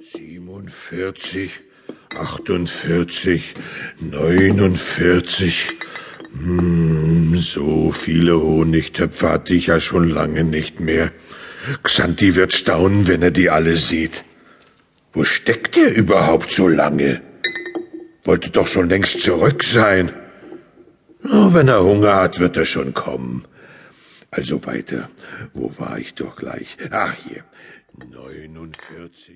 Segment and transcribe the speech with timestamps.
[0.00, 1.60] Siebenundvierzig,
[2.16, 3.54] achtundvierzig,
[4.00, 5.68] neunundvierzig.
[6.32, 11.12] Hm, so viele Honigtöpfe hatte ich ja schon lange nicht mehr.
[11.82, 14.24] Xanti wird staunen, wenn er die alle sieht.
[15.12, 17.22] Wo steckt er überhaupt so lange?
[18.24, 20.12] Wollte doch schon längst zurück sein.
[21.24, 23.44] Oh, wenn er Hunger hat, wird er schon kommen.
[24.30, 25.10] Also weiter.
[25.54, 26.76] Wo war ich doch gleich?
[26.90, 27.44] Ach hier.
[28.10, 29.26] 49.